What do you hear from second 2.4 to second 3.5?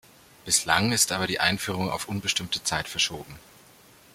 Zeit verschoben.